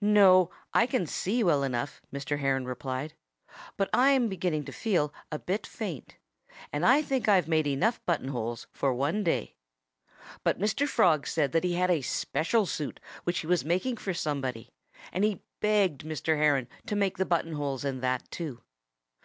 [0.00, 2.38] "No I can see well enough," Mr.
[2.38, 3.14] Heron replied.
[3.76, 6.18] "But I'm beginning to feel a bit faint.
[6.72, 9.56] And I think I've made enough button holes for one day."
[10.44, 10.86] But Mr.
[10.88, 14.70] Frog said that he had a special suit which he was making for somebody.
[15.12, 16.36] And he begged Mr.
[16.36, 18.62] Heron to make the button holes in that too.